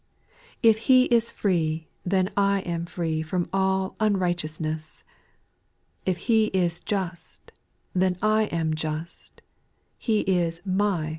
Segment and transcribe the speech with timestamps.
[0.63, 0.71] 9.
[0.71, 5.03] If He is free, then I am free From all unrighteousness;
[6.07, 7.51] If lie is just,
[7.93, 9.43] then I am just.